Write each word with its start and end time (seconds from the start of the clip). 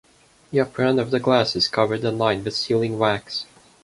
The 0.49 0.59
upper 0.59 0.81
end 0.83 0.99
of 0.99 1.11
the 1.11 1.19
glass 1.19 1.55
is 1.55 1.67
covered 1.67 2.03
and 2.03 2.17
lined 2.17 2.43
with 2.43 2.55
sealing-wax. 2.55 3.45